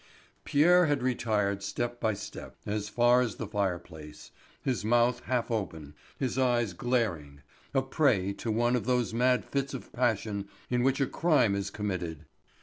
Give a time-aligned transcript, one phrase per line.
[0.45, 4.31] Pierre had retired step by step as far as the fire place,
[4.63, 9.75] his mouth half open, his eyes glaring, a prey to one of those mad fits
[9.75, 12.25] of passion in which a crime is committed.